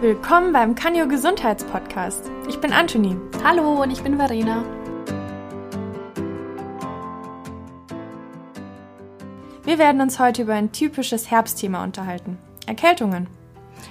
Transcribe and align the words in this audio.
Willkommen 0.00 0.52
beim 0.52 0.76
Kanyo 0.76 1.08
Gesundheitspodcast. 1.08 2.30
Ich 2.48 2.60
bin 2.60 2.72
Anthony. 2.72 3.16
Hallo 3.42 3.82
und 3.82 3.90
ich 3.90 4.00
bin 4.00 4.16
Verena. 4.16 4.64
Wir 9.64 9.76
werden 9.76 10.00
uns 10.00 10.20
heute 10.20 10.42
über 10.42 10.54
ein 10.54 10.70
typisches 10.70 11.32
Herbstthema 11.32 11.82
unterhalten. 11.82 12.38
Erkältungen. 12.66 13.26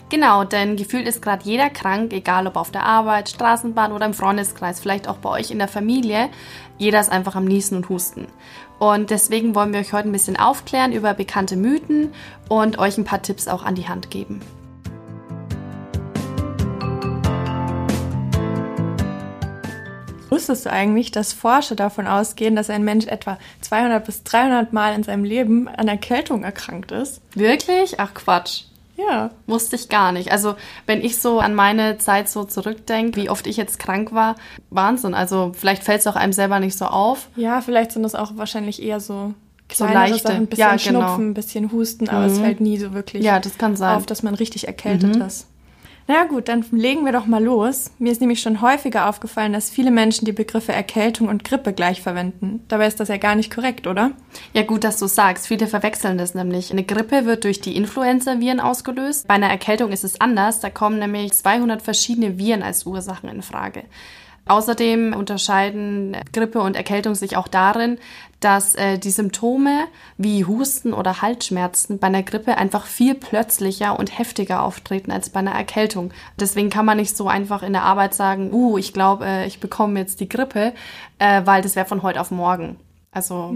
Genau, 0.08 0.46
denn 0.46 0.78
gefühlt 0.78 1.10
ist 1.10 1.22
gerade 1.22 1.44
jeder 1.44 1.70
krank, 1.70 2.14
egal 2.14 2.48
ob 2.48 2.56
auf 2.56 2.72
der 2.72 2.86
Arbeit, 2.86 3.28
Straßenbahn 3.28 3.92
oder 3.92 4.06
im 4.06 4.14
Freundeskreis, 4.14 4.80
vielleicht 4.80 5.10
auch 5.10 5.18
bei 5.18 5.30
euch 5.30 5.52
in 5.52 5.60
der 5.60 5.68
Familie. 5.68 6.30
Jeder 6.78 7.02
ist 7.02 7.12
einfach 7.12 7.36
am 7.36 7.44
Niesen 7.44 7.76
und 7.76 7.90
Husten. 7.90 8.28
Und 8.80 9.10
deswegen 9.10 9.56
wollen 9.56 9.74
wir 9.74 9.82
euch 9.82 9.92
heute 9.92 10.08
ein 10.08 10.14
bisschen 10.14 10.40
aufklären 10.40 10.94
über 10.94 11.14
bekannte 11.14 11.58
Mythen 11.58 12.14
und 12.48 12.80
euch 12.80 12.98
ein 12.98 13.04
paar 13.04 13.22
Tipps 13.22 13.50
auch 13.50 13.66
an 13.66 13.76
die 13.76 13.90
Hand 13.90 14.10
geben. 14.10 14.40
Wusstest 20.38 20.68
du 20.68 20.72
eigentlich, 20.72 21.12
dass 21.12 21.34
Forscher 21.34 21.74
davon 21.76 22.06
ausgehen, 22.06 22.56
dass 22.56 22.70
ein 22.70 22.84
Mensch 22.84 23.08
etwa 23.08 23.40
200 23.62 24.06
bis 24.06 24.24
300 24.24 24.72
Mal 24.72 24.94
in 24.94 25.02
seinem 25.02 25.24
Leben 25.24 25.68
an 25.68 25.88
Erkältung 25.88 26.44
erkrankt 26.44 26.92
ist? 26.92 27.22
Wirklich? 27.34 28.00
Ach 28.00 28.14
Quatsch. 28.14 28.62
Ja. 28.98 29.32
Wusste 29.48 29.76
ich 29.76 29.90
gar 29.90 30.12
nicht. 30.12 30.32
Also, 30.32 30.54
wenn 30.86 31.02
ich 31.02 31.20
so 31.20 31.40
an 31.40 31.56
meine 31.56 31.98
Zeit 31.98 32.30
so 32.30 32.44
zurückdenke, 32.44 33.20
wie 33.20 33.32
oft 33.32 33.48
ich 33.48 33.58
jetzt 33.58 33.80
krank 33.80 34.14
war, 34.14 34.36
Wahnsinn. 34.70 35.16
Also, 35.16 35.54
vielleicht 35.56 35.84
fällt 35.84 36.02
es 36.02 36.08
auch 36.08 36.16
einem 36.16 36.34
selber 36.34 36.60
nicht 36.60 36.78
so 36.78 36.86
auf. 36.86 37.30
Ja, 37.36 37.62
vielleicht 37.62 37.92
sind 37.94 38.04
das 38.04 38.14
auch 38.14 38.34
wahrscheinlich 38.36 38.82
eher 38.82 39.00
so 39.00 39.34
So 39.74 39.86
kleinere 39.86 40.10
leichte. 40.12 40.28
Sachen, 40.28 40.36
ein 40.38 40.48
bisschen 40.48 40.62
Ja, 40.70 40.76
genau. 40.76 41.00
Schnupfen, 41.08 41.30
ein 41.30 41.34
bisschen 41.34 41.72
Husten, 41.72 42.10
aber 42.10 42.26
es 42.26 42.38
Mhm. 42.38 42.44
fällt 42.44 42.62
nie 42.62 42.78
so 42.78 42.94
wirklich 42.94 43.24
Ja, 43.24 43.40
das 43.40 43.58
kann 43.58 43.76
sein. 43.76 43.96
auf, 43.98 44.06
dass 44.06 44.22
man 44.22 44.36
richtig 44.36 44.68
erkältet 44.68 45.16
Mhm. 45.16 45.22
ist. 45.24 45.48
Na 46.10 46.24
gut, 46.24 46.48
dann 46.48 46.64
legen 46.72 47.04
wir 47.04 47.12
doch 47.12 47.26
mal 47.26 47.44
los. 47.44 47.92
Mir 48.00 48.14
ist 48.14 48.22
nämlich 48.22 48.40
schon 48.42 48.62
häufiger 48.62 49.10
aufgefallen, 49.10 49.52
dass 49.52 49.70
viele 49.70 49.92
Menschen 49.92 50.24
die 50.24 50.32
Begriffe 50.32 50.72
Erkältung 50.72 51.28
und 51.28 51.44
Grippe 51.44 51.74
gleich 51.74 52.02
verwenden. 52.02 52.64
Dabei 52.70 52.88
ist 52.88 53.02
das 53.02 53.10
ja 53.10 53.18
gar 53.18 53.36
nicht 53.36 53.54
korrekt, 53.54 53.88
oder? 53.88 54.12
Ja, 54.54 54.64
gut, 54.64 54.86
dass 54.86 55.00
du 55.00 55.08
sagst. 55.08 55.48
Viele 55.48 55.68
verwechseln 55.68 56.18
das 56.18 56.34
nämlich. 56.34 56.72
Eine 56.72 56.86
Grippe 56.86 57.26
wird 57.26 57.44
durch 57.44 57.60
die 57.60 57.76
Influenza-Viren 57.76 58.62
ausgelöst. 58.62 59.28
Bei 59.28 59.34
einer 59.34 59.50
Erkältung 59.50 59.92
ist 59.92 60.06
es 60.06 60.22
anders. 60.22 60.62
Da 60.62 60.70
kommen 60.70 61.00
nämlich 61.00 61.34
200 61.34 61.82
verschiedene 61.82 62.38
Viren 62.38 62.64
als 62.64 62.86
Ursachen 62.86 63.28
in 63.28 63.42
Frage. 63.42 63.84
Außerdem 64.48 65.14
unterscheiden 65.14 66.16
Grippe 66.34 66.60
und 66.60 66.76
Erkältung 66.76 67.16
sich 67.16 67.38
auch 67.38 67.48
darin, 67.48 67.98
dass 68.40 68.76
äh, 68.76 68.98
die 69.00 69.10
Symptome 69.10 69.86
wie 70.18 70.46
Husten 70.46 70.94
oder 70.94 71.22
Halsschmerzen 71.22 71.98
bei 72.00 72.08
einer 72.08 72.24
Grippe 72.24 72.58
einfach 72.58 72.86
viel 72.86 73.16
plötzlicher 73.16 73.98
und 73.98 74.18
heftiger 74.18 74.62
auftreten 74.62 75.12
als 75.12 75.30
bei 75.30 75.40
einer 75.40 75.54
Erkältung. 75.54 76.12
Deswegen 76.40 76.70
kann 76.70 76.86
man 76.86 76.98
nicht 76.98 77.18
so 77.18 77.28
einfach 77.28 77.64
in 77.64 77.74
der 77.74 77.84
Arbeit 77.84 78.14
sagen, 78.14 78.54
uh, 78.54 78.78
ich 78.78 78.94
glaube, 78.94 79.26
äh, 79.26 79.48
ich 79.48 79.60
bekomme 79.60 80.00
jetzt 80.00 80.20
die 80.20 80.30
Grippe, 80.30 80.74
äh, 81.20 81.42
weil 81.46 81.62
das 81.62 81.76
wäre 81.76 81.88
von 81.88 82.04
heute 82.04 82.22
auf 82.22 82.32
morgen. 82.32 82.78
Also 83.12 83.54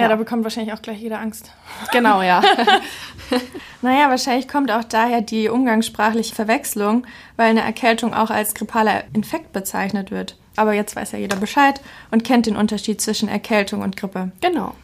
Ja, 0.00 0.06
Ja. 0.06 0.08
da 0.08 0.16
bekommt 0.16 0.44
wahrscheinlich 0.44 0.72
auch 0.74 0.82
gleich 0.82 0.98
jeder 1.00 1.20
Angst. 1.20 1.52
genau, 1.92 2.22
ja. 2.22 2.42
Naja, 3.82 4.10
wahrscheinlich 4.10 4.48
kommt 4.48 4.70
auch 4.70 4.84
daher 4.84 5.20
die 5.22 5.48
umgangssprachliche 5.48 6.34
Verwechslung, 6.34 7.06
weil 7.36 7.50
eine 7.50 7.62
Erkältung 7.62 8.12
auch 8.12 8.28
als 8.30 8.54
grippaler 8.54 9.04
Infekt 9.14 9.52
bezeichnet 9.52 10.10
wird. 10.10 10.36
Aber 10.56 10.72
jetzt 10.74 10.96
weiß 10.96 11.12
ja 11.12 11.18
jeder 11.18 11.36
Bescheid 11.36 11.80
und 12.10 12.24
kennt 12.24 12.46
den 12.46 12.56
Unterschied 12.56 13.00
zwischen 13.00 13.28
Erkältung 13.28 13.82
und 13.82 13.96
Grippe. 13.96 14.32
genau. 14.40 14.74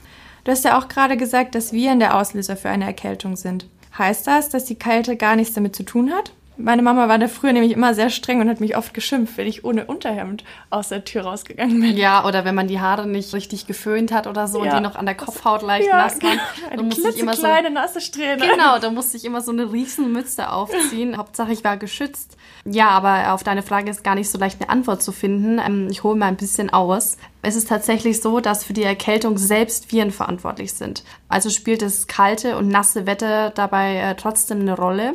Du 0.44 0.52
hast 0.52 0.64
ja 0.64 0.78
auch 0.78 0.86
gerade 0.86 1.16
gesagt, 1.16 1.56
dass 1.56 1.72
Viren 1.72 1.98
der 1.98 2.16
Auslöser 2.16 2.56
für 2.56 2.68
eine 2.70 2.84
Erkältung 2.84 3.34
sind. 3.34 3.66
Heißt 3.98 4.28
das, 4.28 4.48
dass 4.48 4.64
die 4.64 4.76
Kälte 4.76 5.16
gar 5.16 5.34
nichts 5.34 5.54
damit 5.54 5.74
zu 5.74 5.82
tun 5.82 6.12
hat? 6.12 6.30
Meine 6.58 6.82
Mama 6.82 7.08
war 7.08 7.18
da 7.18 7.28
früher 7.28 7.52
nämlich 7.52 7.72
immer 7.72 7.92
sehr 7.94 8.08
streng 8.10 8.40
und 8.40 8.48
hat 8.48 8.60
mich 8.60 8.76
oft 8.76 8.94
geschimpft, 8.94 9.36
wenn 9.36 9.46
ich 9.46 9.64
ohne 9.64 9.84
Unterhemd 9.84 10.42
aus 10.70 10.88
der 10.88 11.04
Tür 11.04 11.22
rausgegangen 11.24 11.80
bin. 11.80 11.96
Ja, 11.96 12.24
oder 12.24 12.44
wenn 12.44 12.54
man 12.54 12.66
die 12.66 12.80
Haare 12.80 13.06
nicht 13.06 13.34
richtig 13.34 13.66
geföhnt 13.66 14.10
hat 14.12 14.26
oder 14.26 14.48
so 14.48 14.64
Ja. 14.64 14.70
und 14.72 14.78
die 14.78 14.82
noch 14.82 14.96
an 14.96 15.04
der 15.06 15.14
Kopfhaut 15.14 15.62
leicht 15.62 15.88
nass 15.90 16.22
waren, 16.22 16.40
eine 16.68 16.76
dann 16.78 16.86
musste 16.86 17.08
ich 17.10 17.18
immer 17.18 17.34
so 17.34 17.42
klitzekleine 17.42 17.70
nasse 17.70 18.00
Strähne. 18.00 18.46
Genau, 18.46 18.78
da 18.80 18.90
musste 18.90 19.16
ich 19.16 19.24
immer 19.24 19.40
so 19.42 19.52
eine 19.52 19.70
Riesenmütze 19.72 20.50
aufziehen. 20.50 21.16
Hauptsache, 21.16 21.52
ich 21.52 21.62
war 21.62 21.76
geschützt. 21.76 22.36
Ja, 22.64 22.88
aber 22.88 23.34
auf 23.34 23.42
deine 23.44 23.62
Frage 23.62 23.90
ist 23.90 24.02
gar 24.02 24.14
nicht 24.14 24.30
so 24.30 24.38
leicht 24.38 24.60
eine 24.60 24.70
Antwort 24.70 25.02
zu 25.02 25.12
finden. 25.12 25.58
Ähm, 25.58 25.88
Ich 25.90 26.02
hole 26.04 26.16
mal 26.16 26.26
ein 26.26 26.36
bisschen 26.36 26.70
aus. 26.72 27.16
Es 27.42 27.54
ist 27.54 27.68
tatsächlich 27.68 28.22
so, 28.22 28.40
dass 28.40 28.64
für 28.64 28.72
die 28.72 28.82
Erkältung 28.82 29.38
selbst 29.38 29.92
Viren 29.92 30.10
verantwortlich 30.10 30.72
sind. 30.72 31.04
Also 31.28 31.50
spielt 31.50 31.82
das 31.82 32.06
kalte 32.06 32.56
und 32.56 32.68
nasse 32.68 33.06
Wetter 33.06 33.50
dabei 33.50 33.96
äh, 33.98 34.14
trotzdem 34.16 34.60
eine 34.60 34.74
Rolle. 34.76 35.14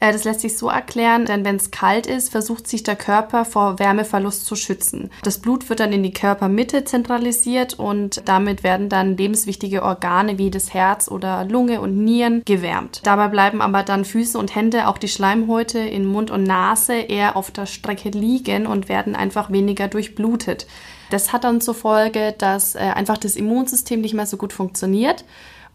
Äh, 0.00 0.12
Das 0.12 0.24
lässt 0.24 0.40
sich 0.40 0.56
so 0.58 0.68
erklären, 0.68 1.24
denn 1.26 1.44
wenn 1.44 1.56
es 1.56 1.70
kalt 1.70 2.06
ist, 2.06 2.30
versucht 2.30 2.66
sich 2.68 2.82
der 2.82 2.96
Körper 2.96 3.44
vor 3.44 3.78
Wärmeverlust 3.78 4.46
zu 4.46 4.56
schützen. 4.56 5.10
Das 5.22 5.38
Blut 5.38 5.68
wird 5.68 5.80
dann 5.80 5.92
in 5.92 6.02
die 6.02 6.12
Körpermitte 6.12 6.84
zentralisiert 6.84 7.74
und 7.74 8.22
damit 8.26 8.62
werden 8.62 8.88
dann 8.88 9.16
lebenswichtige 9.16 9.82
Organe 9.82 10.38
wie 10.38 10.50
das 10.50 10.74
Herz 10.74 11.08
oder 11.08 11.44
Lunge 11.44 11.80
und 11.80 12.04
Nieren 12.04 12.42
gewärmt. 12.44 13.00
Dabei 13.04 13.28
bleiben 13.28 13.60
aber 13.60 13.82
dann 13.82 14.04
Füße 14.04 14.38
und 14.38 14.54
Hände, 14.54 14.88
auch 14.88 14.98
die 14.98 15.08
Schleimhäute 15.08 15.78
in 15.78 16.04
Mund 16.06 16.30
und 16.30 16.44
Nase 16.44 16.94
eher 16.94 17.36
auf 17.36 17.50
der 17.50 17.66
Strecke 17.66 18.10
liegen 18.10 18.66
und 18.66 18.88
werden 18.88 19.16
einfach 19.16 19.50
weniger 19.50 19.88
durchblutet. 19.88 20.66
Das 21.10 21.32
hat 21.32 21.44
dann 21.44 21.60
zur 21.60 21.74
Folge, 21.74 22.34
dass 22.36 22.74
äh, 22.74 22.78
einfach 22.78 23.18
das 23.18 23.36
Immunsystem 23.36 24.00
nicht 24.00 24.14
mehr 24.14 24.26
so 24.26 24.36
gut 24.36 24.52
funktioniert 24.52 25.24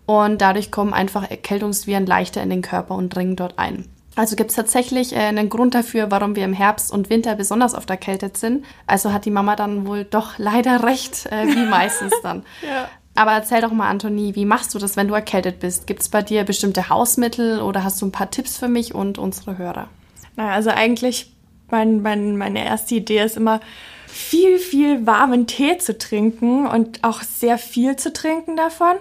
und 0.06 0.42
dadurch 0.42 0.72
kommen 0.72 0.94
einfach 0.94 1.30
Erkältungsviren 1.30 2.06
leichter 2.06 2.42
in 2.42 2.50
den 2.50 2.62
Körper 2.62 2.96
und 2.96 3.10
dringen 3.10 3.36
dort 3.36 3.60
ein. 3.60 3.86
Also 4.20 4.36
gibt 4.36 4.50
es 4.50 4.58
tatsächlich 4.58 5.14
äh, 5.14 5.20
einen 5.20 5.48
Grund 5.48 5.74
dafür, 5.74 6.12
warum 6.12 6.36
wir 6.36 6.44
im 6.44 6.52
Herbst 6.52 6.92
und 6.92 7.10
Winter 7.10 7.36
besonders 7.36 7.74
oft 7.74 7.90
erkältet 7.90 8.36
sind. 8.36 8.66
Also 8.86 9.14
hat 9.14 9.24
die 9.24 9.32
Mama 9.32 9.56
dann 9.56 9.88
wohl 9.88 10.04
doch 10.04 10.38
leider 10.38 10.84
recht, 10.84 11.26
äh, 11.28 11.48
wie 11.48 11.66
meistens 11.70 12.12
dann. 12.22 12.44
Ja. 12.62 12.90
Aber 13.16 13.32
erzähl 13.32 13.62
doch 13.62 13.72
mal, 13.72 13.88
Anthony, 13.90 14.36
wie 14.36 14.44
machst 14.44 14.76
du 14.76 14.78
das, 14.78 14.98
wenn 14.98 15.08
du 15.08 15.14
erkältet 15.14 15.62
bist? 15.62 15.88
Gibt 15.88 16.02
es 16.02 16.10
bei 16.10 16.22
dir 16.22 16.44
bestimmte 16.44 16.90
Hausmittel 16.90 17.62
oder 17.62 17.86
hast 17.86 18.02
du 18.02 18.08
ein 18.08 18.12
paar 18.12 18.30
Tipps 18.30 18.58
für 18.58 18.68
mich 18.68 18.94
und 18.94 19.18
unsere 19.18 19.58
Hörer? 19.58 19.88
Naja, 20.36 20.52
also 20.52 20.70
eigentlich, 20.70 21.34
mein, 21.70 22.02
mein, 22.02 22.36
meine 22.36 22.66
erste 22.66 22.96
Idee 22.96 23.24
ist 23.24 23.38
immer, 23.38 23.62
viel, 24.12 24.58
viel 24.58 25.06
warmen 25.06 25.48
Tee 25.48 25.78
zu 25.78 25.98
trinken 25.98 26.68
und 26.68 27.04
auch 27.04 27.22
sehr 27.22 27.58
viel 27.58 27.96
zu 27.96 28.12
trinken 28.12 28.56
davon. 28.56 28.96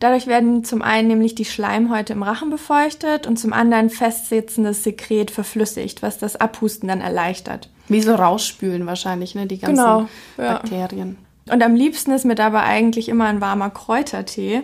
Dadurch 0.00 0.26
werden 0.26 0.64
zum 0.64 0.82
einen 0.82 1.08
nämlich 1.08 1.34
die 1.34 1.44
Schleimhäute 1.44 2.12
im 2.12 2.22
Rachen 2.22 2.50
befeuchtet 2.50 3.26
und 3.26 3.38
zum 3.38 3.52
anderen 3.52 3.90
festsitzendes 3.90 4.84
Sekret 4.84 5.30
verflüssigt, 5.30 6.02
was 6.02 6.18
das 6.18 6.36
Abhusten 6.36 6.88
dann 6.88 7.00
erleichtert. 7.00 7.70
Wie 7.88 8.00
so 8.00 8.14
rausspülen 8.14 8.86
wahrscheinlich, 8.86 9.34
ne? 9.34 9.46
Die 9.46 9.58
ganzen 9.58 9.76
Genau, 9.76 10.08
ja. 10.38 10.54
Bakterien. 10.54 11.16
Und 11.50 11.62
am 11.62 11.74
liebsten 11.74 12.12
ist 12.12 12.24
mir 12.24 12.34
dabei 12.34 12.62
eigentlich 12.62 13.08
immer 13.08 13.26
ein 13.26 13.40
warmer 13.40 13.70
Kräutertee. 13.70 14.62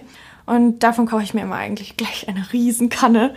Und 0.50 0.80
davon 0.80 1.06
koche 1.06 1.22
ich 1.22 1.32
mir 1.32 1.42
immer 1.42 1.54
eigentlich 1.54 1.96
gleich 1.96 2.26
eine 2.26 2.44
Riesenkanne. 2.52 3.34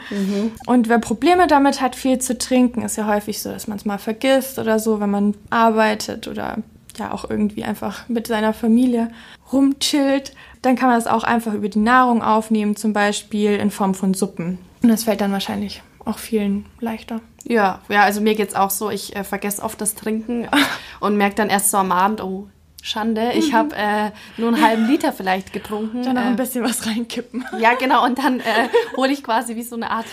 Und 0.66 0.90
wer 0.90 0.97
Probleme 0.97 1.46
damit 1.46 1.79
hat, 1.79 1.96
viel 1.96 2.18
zu 2.18 2.40
trinken, 2.40 2.81
ist 2.81 2.96
ja 2.96 3.06
häufig 3.06 3.40
so, 3.40 3.51
dass 3.51 3.68
man 3.68 3.78
es 3.78 3.85
mal 3.85 4.00
vergisst 4.00 4.57
oder 4.57 4.79
so, 4.79 5.00
wenn 5.00 5.12
man 5.12 5.35
arbeitet 5.52 6.28
oder 6.28 6.57
ja 6.97 7.12
auch 7.12 7.29
irgendwie 7.29 7.63
einfach 7.66 8.09
mit 8.09 8.25
seiner 8.25 8.52
Familie 8.52 9.12
rumchillt. 9.52 10.34
Dann 10.63 10.75
kann 10.75 10.90
man 10.90 10.97
das 10.97 11.06
auch 11.06 11.23
einfach 11.23 11.53
über 11.53 11.69
die 11.69 11.78
Nahrung 11.78 12.23
aufnehmen, 12.23 12.75
zum 12.75 12.94
Beispiel 12.94 13.57
in 13.57 13.69
Form 13.69 13.94
von 13.94 14.16
Suppen. 14.16 14.57
Und 14.81 14.90
das 14.90 15.03
fällt 15.03 15.22
dann 15.22 15.31
wahrscheinlich 15.31 15.84
auch 16.06 16.18
vielen 16.18 16.66
leichter. 16.79 17.22
Ja, 17.44 17.81
ja, 17.90 18.02
also 18.02 18.22
mir 18.22 18.34
geht's 18.34 18.56
auch 18.56 18.72
so, 18.72 18.90
ich 18.90 19.16
äh, 19.16 19.23
vergesse 19.23 19.62
oft 19.62 19.79
das 19.79 19.94
Trinken 19.94 20.47
und 21.00 21.16
merke 21.16 21.35
dann 21.35 21.52
erst 21.52 21.69
so 21.69 21.78
am 21.78 21.91
Abend, 21.91 22.23
oh, 22.23 22.47
Schande, 22.85 23.31
ich 23.31 23.53
habe 23.53 23.73
äh, 23.77 24.11
nur 24.35 24.49
einen 24.49 24.61
halben 24.61 24.85
Liter 24.88 25.13
vielleicht 25.13 25.53
getrunken. 25.53 26.03
Dann 26.03 26.16
noch 26.16 26.21
äh, 26.21 26.25
ein 26.25 26.35
bisschen 26.35 26.66
was 26.66 26.85
reinkippen. 26.85 27.45
Ja, 27.57 27.75
genau. 27.75 28.03
Und 28.03 28.19
dann 28.19 28.41
äh, 28.41 28.67
hole 28.97 29.09
ich 29.13 29.23
quasi 29.23 29.55
wie 29.55 29.63
so 29.63 29.78
eine 29.78 29.90
Art, 29.90 30.05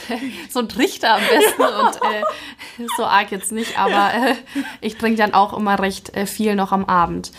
so 0.49 0.61
einen 0.61 0.69
Trichter 0.69 1.15
am 1.15 1.21
besten. 1.21 1.63
Und 1.63 1.97
äh, 1.97 2.87
so 2.97 3.05
arg 3.05 3.33
jetzt 3.33 3.51
nicht, 3.51 3.77
aber 3.77 4.15
äh, 4.15 4.35
ich 4.81 4.97
trinke 4.99 5.19
dann 5.19 5.35
auch 5.35 5.53
immer 5.53 5.81
recht 5.81 6.17
äh, 6.17 6.27
viel 6.27 6.55
noch 6.55 6.71
am 6.71 6.85
Abend. 6.85 7.33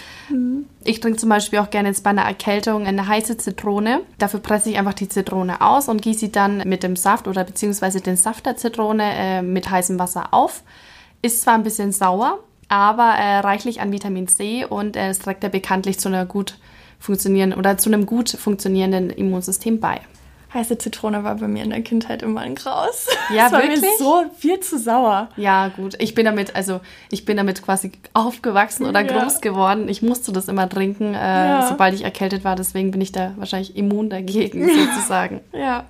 Ich 0.84 1.00
trinke 1.00 1.18
zum 1.18 1.30
Beispiel 1.30 1.60
auch 1.60 1.70
gerne 1.70 1.88
jetzt 1.88 2.04
bei 2.04 2.10
einer 2.10 2.24
Erkältung 2.24 2.86
eine 2.86 3.08
heiße 3.08 3.38
Zitrone. 3.38 4.02
Dafür 4.18 4.42
presse 4.42 4.70
ich 4.70 4.78
einfach 4.78 4.96
die 4.96 5.08
Zitrone 5.08 5.62
aus 5.62 5.88
und 5.88 6.02
gieße 6.02 6.20
sie 6.20 6.32
dann 6.34 6.58
mit 6.68 6.84
dem 6.84 6.98
Saft 6.98 7.30
oder 7.30 7.46
beziehungsweise 7.46 8.02
den 8.02 8.18
Saft 8.18 8.46
der 8.46 8.58
Zitrone 8.58 9.44
mit 9.44 9.70
heißem 9.70 9.98
Wasser 9.98 10.34
auf. 10.34 10.64
Ist 11.22 11.42
zwar 11.42 11.54
ein 11.54 11.64
bisschen 11.64 11.94
sauer, 11.94 12.40
aber 12.72 13.10
äh, 13.18 13.40
reichlich 13.40 13.82
an 13.82 13.92
Vitamin 13.92 14.28
C 14.28 14.66
und 14.66 14.96
äh, 14.96 15.10
es 15.10 15.20
trägt 15.20 15.44
ja 15.44 15.50
bekanntlich 15.50 16.00
zu 16.00 16.08
einer 16.08 16.26
gut 16.26 16.56
funktionierenden 17.00 17.60
oder 17.60 17.78
zu 17.78 17.90
einem 17.90 18.06
gut 18.06 18.30
funktionierenden 18.30 19.10
Immunsystem 19.10 19.80
bei. 19.80 20.00
Heiße 20.54 20.78
Zitrone 20.78 21.24
war 21.24 21.36
bei 21.36 21.48
mir 21.48 21.64
in 21.64 21.70
der 21.70 21.82
Kindheit 21.82 22.22
immer 22.24 22.42
ein 22.42 22.56
Graus. 22.56 23.08
Ja, 23.34 23.44
das 23.50 23.52
war 23.54 23.62
wirklich? 23.62 23.82
mir 23.82 23.88
so 23.98 24.24
viel 24.38 24.60
zu 24.60 24.78
sauer. 24.78 25.30
Ja, 25.38 25.70
gut. 25.70 25.96
Ich 26.00 26.14
bin 26.14 26.26
damit, 26.26 26.56
also 26.58 26.82
ich 27.10 27.24
bin 27.26 27.38
damit 27.38 27.64
quasi 27.64 27.94
aufgewachsen 28.14 28.86
oder 28.86 29.02
Ja. 29.02 29.18
groß 29.20 29.40
geworden. 29.42 29.88
Ich 29.88 30.02
musste 30.02 30.32
das 30.34 30.48
immer 30.50 30.68
trinken, 30.68 31.14
äh, 31.14 31.18
Ja. 31.18 31.68
sobald 31.70 31.94
ich 31.94 32.04
erkältet 32.04 32.44
war. 32.44 32.56
Deswegen 32.58 32.92
bin 32.92 33.00
ich 33.02 33.12
da 33.14 33.32
wahrscheinlich 33.38 33.78
immun 33.78 34.10
dagegen, 34.10 34.68
sozusagen. 34.96 35.40
Ja. 35.54 35.86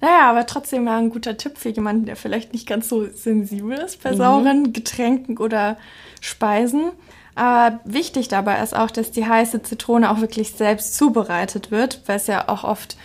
Naja, 0.00 0.30
aber 0.30 0.46
trotzdem 0.46 0.84
mal 0.84 0.98
ein 0.98 1.10
guter 1.10 1.36
Tipp 1.36 1.58
für 1.58 1.68
jemanden, 1.68 2.06
der 2.06 2.16
vielleicht 2.16 2.52
nicht 2.52 2.66
ganz 2.66 2.88
so 2.88 3.06
sensibel 3.06 3.72
ist 3.72 4.02
bei 4.02 4.12
mhm. 4.12 4.16
sauren 4.16 4.72
Getränken 4.72 5.36
oder 5.38 5.76
Speisen. 6.20 6.90
Aber 7.34 7.80
wichtig 7.84 8.28
dabei 8.28 8.62
ist 8.62 8.74
auch, 8.74 8.90
dass 8.90 9.10
die 9.10 9.26
heiße 9.26 9.62
Zitrone 9.62 10.10
auch 10.10 10.20
wirklich 10.20 10.52
selbst 10.52 10.96
zubereitet 10.96 11.70
wird, 11.70 12.02
weil 12.06 12.16
es 12.16 12.26
ja 12.26 12.48
auch 12.48 12.64
oft 12.64 12.96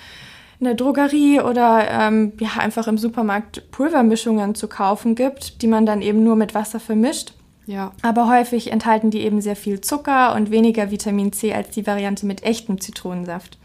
in 0.60 0.66
der 0.66 0.74
Drogerie 0.74 1.42
oder 1.42 1.88
ähm, 1.90 2.34
ja 2.40 2.50
einfach 2.58 2.88
im 2.88 2.98
Supermarkt 2.98 3.70
Pulvermischungen 3.72 4.56
zu 4.56 4.68
kaufen 4.68 5.16
gibt, 5.16 5.62
die 5.62 5.68
man 5.68 5.86
dann 5.86 6.02
eben 6.02 6.24
nur 6.24 6.36
mit 6.36 6.56
Wasser 6.56 6.80
vermischt. 6.80 7.34
Ja. 7.66 7.92
Aber 8.02 8.30
häufig 8.30 8.72
enthalten 8.72 9.10
die 9.12 9.22
eben 9.22 9.42
sehr 9.42 9.56
viel 9.56 9.82
Zucker 9.82 10.36
und 10.36 10.52
weniger 10.52 10.92
Vitamin 10.92 11.34
C 11.34 11.54
als 11.54 11.72
die 11.72 11.86
Variante 11.86 12.26
mit 12.26 12.44
echtem 12.44 12.80
Zitronensaft. 12.80 13.58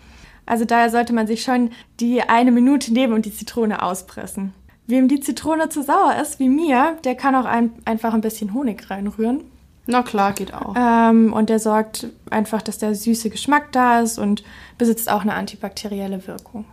Also 0.51 0.65
daher 0.65 0.91
sollte 0.91 1.13
man 1.13 1.29
sich 1.29 1.45
schon 1.45 1.71
die 2.01 2.23
eine 2.23 2.51
Minute 2.51 2.93
nehmen 2.93 3.13
und 3.13 3.25
die 3.25 3.33
Zitrone 3.33 3.83
auspressen. 3.83 4.53
Wem 4.89 5.07
die 5.07 5.21
Zitrone 5.21 5.69
zu 5.69 5.85
sauer 5.85 6.17
ist, 6.21 6.41
wie 6.41 6.49
mir, 6.49 6.99
der 7.05 7.15
kann 7.15 7.37
auch 7.37 7.45
ein, 7.45 7.71
einfach 7.85 8.15
ein 8.15 8.21
bisschen 8.21 8.53
Honig 8.53 8.91
reinrühren. 8.91 9.45
Na 9.87 10.03
klar, 10.03 10.33
geht 10.33 10.53
auch. 10.53 10.75
Ähm, 10.77 11.33
und 11.33 11.51
der 11.51 11.61
sorgt 11.61 12.09
einfach, 12.31 12.63
dass 12.63 12.79
der 12.79 12.97
süße 12.97 13.31
Geschmack 13.31 13.71
da 13.71 14.01
ist 14.01 14.19
und 14.19 14.43
besitzt 14.77 15.09
auch 15.09 15.21
eine 15.21 15.35
antibakterielle 15.35 16.27
Wirkung. 16.27 16.65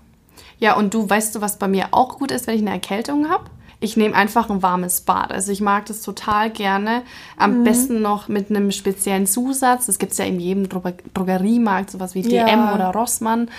Ja, 0.57 0.75
und 0.75 0.95
du 0.95 1.07
weißt 1.07 1.35
du, 1.35 1.41
was 1.41 1.59
bei 1.59 1.67
mir 1.67 1.89
auch 1.91 2.17
gut 2.17 2.31
ist, 2.31 2.47
wenn 2.47 2.55
ich 2.55 2.61
eine 2.61 2.71
Erkältung 2.71 3.29
habe? 3.29 3.43
Ich 3.79 3.95
nehme 3.95 4.15
einfach 4.15 4.49
ein 4.49 4.63
warmes 4.63 5.01
Bad. 5.01 5.31
Also 5.31 5.51
ich 5.51 5.61
mag 5.61 5.85
das 5.85 6.01
total 6.01 6.49
gerne. 6.49 7.03
Am 7.37 7.59
mhm. 7.59 7.63
besten 7.63 8.01
noch 8.01 8.27
mit 8.27 8.49
einem 8.49 8.71
speziellen 8.71 9.27
Zusatz. 9.27 9.85
Das 9.85 9.99
gibt 9.99 10.13
es 10.13 10.17
ja 10.17 10.25
in 10.25 10.39
jedem 10.39 10.67
Dro 10.67 10.81
Drogeriemarkt, 11.13 11.91
sowas 11.91 12.15
wie 12.15 12.21
ja. 12.21 12.45
DM 12.45 12.73
oder 12.73 12.91
Rossmann. 12.91 13.49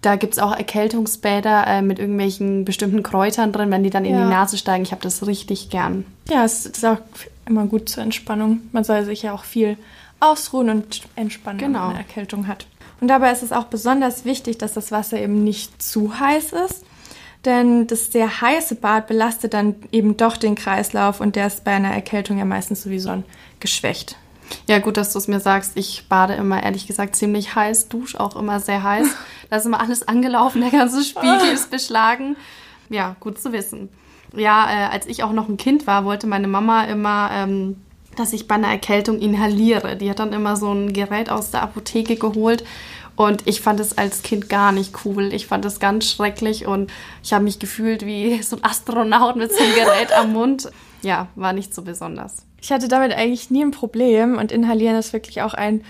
Da 0.00 0.16
gibt 0.16 0.34
es 0.34 0.38
auch 0.38 0.56
Erkältungsbäder 0.56 1.66
äh, 1.66 1.82
mit 1.82 1.98
irgendwelchen 1.98 2.64
bestimmten 2.64 3.02
Kräutern 3.02 3.52
drin, 3.52 3.70
wenn 3.70 3.82
die 3.84 3.90
dann 3.90 4.04
ja. 4.04 4.12
in 4.12 4.24
die 4.24 4.28
Nase 4.28 4.58
steigen. 4.58 4.82
Ich 4.82 4.92
habe 4.92 5.02
das 5.02 5.26
richtig 5.26 5.70
gern. 5.70 6.04
Ja, 6.28 6.44
es 6.44 6.66
ist 6.66 6.84
auch 6.84 6.98
immer 7.46 7.66
gut 7.66 7.88
zur 7.88 8.02
Entspannung. 8.02 8.60
Man 8.72 8.84
soll 8.84 9.04
sich 9.04 9.22
ja 9.22 9.32
auch 9.32 9.44
viel 9.44 9.76
ausruhen 10.20 10.70
und 10.70 11.02
entspannen, 11.14 11.58
genau. 11.58 11.72
wenn 11.72 11.86
man 11.86 11.90
eine 11.90 11.98
Erkältung 11.98 12.48
hat. 12.48 12.66
Und 13.00 13.08
dabei 13.08 13.30
ist 13.30 13.42
es 13.42 13.52
auch 13.52 13.64
besonders 13.64 14.24
wichtig, 14.24 14.58
dass 14.58 14.72
das 14.72 14.90
Wasser 14.90 15.20
eben 15.20 15.44
nicht 15.44 15.80
zu 15.80 16.18
heiß 16.18 16.52
ist, 16.52 16.84
denn 17.44 17.86
das 17.86 18.12
sehr 18.12 18.40
heiße 18.40 18.76
Bad 18.76 19.06
belastet 19.06 19.54
dann 19.54 19.76
eben 19.92 20.16
doch 20.16 20.36
den 20.36 20.54
Kreislauf 20.54 21.20
und 21.20 21.36
der 21.36 21.46
ist 21.46 21.64
bei 21.64 21.72
einer 21.72 21.92
Erkältung 21.92 22.38
ja 22.38 22.44
meistens 22.44 22.82
sowieso 22.82 23.22
geschwächt. 23.60 24.16
Ja, 24.66 24.78
gut, 24.78 24.96
dass 24.96 25.12
du 25.12 25.18
es 25.18 25.28
mir 25.28 25.40
sagst. 25.40 25.72
Ich 25.74 26.06
bade 26.08 26.34
immer, 26.34 26.62
ehrlich 26.62 26.86
gesagt, 26.86 27.16
ziemlich 27.16 27.54
heiß, 27.54 27.88
dusche 27.88 28.18
auch 28.18 28.36
immer 28.36 28.60
sehr 28.60 28.82
heiß. 28.82 29.08
Da 29.50 29.56
ist 29.56 29.64
immer 29.64 29.80
alles 29.80 30.06
angelaufen, 30.06 30.60
der 30.60 30.70
ganze 30.70 31.02
Spiegel 31.02 31.48
ist 31.54 31.70
beschlagen. 31.70 32.36
Ja, 32.90 33.16
gut 33.18 33.40
zu 33.40 33.50
wissen. 33.50 33.88
Ja, 34.36 34.68
äh, 34.70 34.92
als 34.92 35.06
ich 35.06 35.22
auch 35.22 35.32
noch 35.32 35.48
ein 35.48 35.56
Kind 35.56 35.86
war, 35.86 36.04
wollte 36.04 36.26
meine 36.26 36.48
Mama 36.48 36.84
immer 36.84 37.30
ähm, 37.32 37.76
dass 38.18 38.32
ich 38.32 38.48
bei 38.48 38.56
einer 38.56 38.68
Erkältung 38.68 39.20
inhaliere. 39.20 39.96
Die 39.96 40.10
hat 40.10 40.18
dann 40.18 40.32
immer 40.32 40.56
so 40.56 40.72
ein 40.72 40.92
Gerät 40.92 41.30
aus 41.30 41.50
der 41.50 41.62
Apotheke 41.62 42.16
geholt 42.16 42.64
und 43.18 43.48
ich 43.48 43.62
fand 43.62 43.80
es 43.80 43.98
als 43.98 44.22
Kind 44.22 44.48
gar 44.48 44.70
nicht 44.70 45.04
cool. 45.04 45.34
Ich 45.34 45.48
fand 45.48 45.64
es 45.64 45.80
ganz 45.80 46.08
schrecklich 46.08 46.66
und 46.66 46.92
ich 47.24 47.32
habe 47.32 47.42
mich 47.42 47.58
gefühlt 47.58 48.06
wie 48.06 48.40
so 48.42 48.54
ein 48.54 48.64
Astronaut 48.64 49.34
mit 49.34 49.52
so 49.52 49.60
einem 49.60 49.74
Gerät 49.74 50.12
am 50.16 50.32
Mund. 50.32 50.70
Ja, 51.02 51.26
war 51.34 51.52
nicht 51.52 51.74
so 51.74 51.82
besonders. 51.82 52.46
Ich 52.60 52.70
hatte 52.70 52.86
damit 52.86 53.12
eigentlich 53.12 53.50
nie 53.50 53.64
ein 53.64 53.72
Problem 53.72 54.38
und 54.38 54.52
inhalieren 54.52 54.94
ist 54.94 55.12
wirklich 55.12 55.42
auch 55.42 55.54
ein 55.54 55.84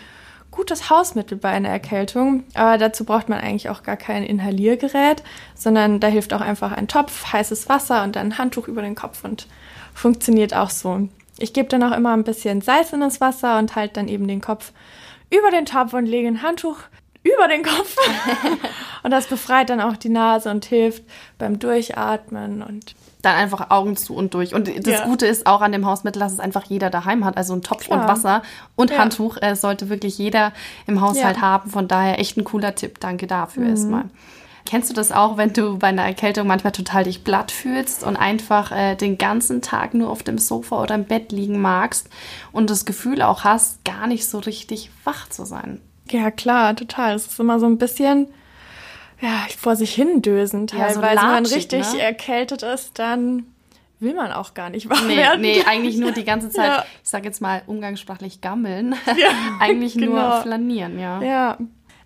gutes 0.50 0.88
Hausmittel 0.88 1.36
bei 1.36 1.50
einer 1.50 1.68
Erkältung. 1.68 2.44
Aber 2.54 2.78
dazu 2.78 3.04
braucht 3.04 3.28
man 3.28 3.40
eigentlich 3.40 3.68
auch 3.68 3.82
gar 3.82 3.98
kein 3.98 4.24
Inhaliergerät, 4.24 5.22
sondern 5.54 6.00
da 6.00 6.06
hilft 6.06 6.32
auch 6.32 6.40
einfach 6.40 6.72
ein 6.72 6.88
Topf, 6.88 7.30
heißes 7.30 7.68
Wasser 7.68 8.04
und 8.04 8.16
dann 8.16 8.28
ein 8.28 8.38
Handtuch 8.38 8.68
über 8.68 8.80
den 8.80 8.94
Kopf 8.94 9.22
und 9.22 9.46
funktioniert 9.92 10.54
auch 10.54 10.70
so. 10.70 11.10
Ich 11.38 11.52
gebe 11.52 11.68
dann 11.68 11.82
auch 11.82 11.94
immer 11.94 12.14
ein 12.14 12.24
bisschen 12.24 12.62
Salz 12.62 12.94
in 12.94 13.00
das 13.00 13.20
Wasser 13.20 13.58
und 13.58 13.76
halte 13.76 13.94
dann 13.94 14.08
eben 14.08 14.26
den 14.26 14.40
Kopf 14.40 14.72
über 15.28 15.50
den 15.50 15.66
Topf 15.66 15.92
und 15.92 16.06
lege 16.06 16.28
ein 16.28 16.40
Handtuch 16.40 16.78
über 17.34 17.48
den 17.48 17.62
Kopf. 17.62 17.96
und 19.02 19.10
das 19.10 19.26
befreit 19.26 19.70
dann 19.70 19.80
auch 19.80 19.96
die 19.96 20.08
Nase 20.08 20.50
und 20.50 20.64
hilft 20.64 21.04
beim 21.38 21.58
Durchatmen 21.58 22.62
und 22.62 22.94
dann 23.22 23.34
einfach 23.34 23.70
Augen 23.70 23.96
zu 23.96 24.14
und 24.14 24.34
durch. 24.34 24.54
Und 24.54 24.68
das 24.86 25.00
ja. 25.00 25.04
Gute 25.04 25.26
ist 25.26 25.46
auch 25.46 25.60
an 25.60 25.72
dem 25.72 25.86
Hausmittel, 25.86 26.20
dass 26.20 26.32
es 26.32 26.40
einfach 26.40 26.64
jeder 26.64 26.90
daheim 26.90 27.24
hat. 27.24 27.36
Also 27.36 27.54
ein 27.54 27.62
Topf 27.62 27.86
Klar. 27.86 28.00
und 28.00 28.08
Wasser 28.08 28.42
und 28.76 28.90
ja. 28.90 28.98
Handtuch 28.98 29.36
äh, 29.40 29.56
sollte 29.56 29.88
wirklich 29.88 30.18
jeder 30.18 30.52
im 30.86 31.00
Haushalt 31.00 31.36
ja. 31.36 31.42
haben. 31.42 31.70
Von 31.70 31.88
daher 31.88 32.20
echt 32.20 32.36
ein 32.36 32.44
cooler 32.44 32.74
Tipp. 32.74 33.00
Danke 33.00 33.26
dafür 33.26 33.64
mhm. 33.64 33.70
erstmal. 33.70 34.04
Kennst 34.68 34.90
du 34.90 34.94
das 34.94 35.12
auch, 35.12 35.38
wenn 35.38 35.54
du 35.54 35.78
bei 35.78 35.86
einer 35.86 36.04
Erkältung 36.04 36.46
manchmal 36.46 36.72
total 36.72 37.04
dich 37.04 37.24
platt 37.24 37.50
fühlst 37.50 38.04
und 38.04 38.16
einfach 38.16 38.70
äh, 38.70 38.96
den 38.96 39.16
ganzen 39.16 39.62
Tag 39.62 39.94
nur 39.94 40.10
auf 40.10 40.22
dem 40.22 40.36
Sofa 40.36 40.82
oder 40.82 40.94
im 40.94 41.04
Bett 41.04 41.32
liegen 41.32 41.58
magst 41.58 42.10
und 42.52 42.68
das 42.68 42.84
Gefühl 42.84 43.22
auch 43.22 43.44
hast, 43.44 43.82
gar 43.86 44.06
nicht 44.06 44.28
so 44.28 44.38
richtig 44.38 44.90
wach 45.04 45.26
zu 45.30 45.46
sein? 45.46 45.80
Ja, 46.12 46.30
klar, 46.30 46.74
total. 46.76 47.14
Es 47.14 47.26
ist 47.26 47.40
immer 47.40 47.58
so 47.60 47.66
ein 47.66 47.78
bisschen 47.78 48.28
ja, 49.20 49.46
vor 49.56 49.76
sich 49.76 49.94
hin 49.94 50.22
dösen 50.22 50.66
teilweise. 50.66 51.00
Ja, 51.00 51.12
so 51.12 51.16
wenn 51.16 51.30
man 51.30 51.46
richtig 51.46 51.92
ne? 51.92 52.00
erkältet 52.00 52.62
ist, 52.62 52.98
dann 52.98 53.46
will 54.00 54.14
man 54.14 54.32
auch 54.32 54.54
gar 54.54 54.70
nicht 54.70 54.88
wach 54.88 55.04
nee, 55.06 55.16
werden. 55.16 55.40
Nee, 55.40 55.64
eigentlich 55.66 55.96
nur 55.96 56.12
die 56.12 56.24
ganze 56.24 56.50
Zeit, 56.50 56.68
ja. 56.68 56.84
ich 57.02 57.08
sag 57.08 57.24
jetzt 57.24 57.40
mal 57.40 57.62
umgangssprachlich 57.66 58.40
gammeln. 58.40 58.94
Ja, 59.06 59.28
eigentlich 59.60 59.94
genau. 59.94 60.12
nur 60.12 60.42
flanieren, 60.42 60.98
ja. 60.98 61.22
Ja. 61.22 61.58